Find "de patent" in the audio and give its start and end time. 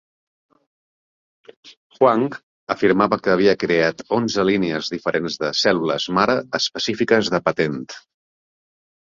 7.37-7.79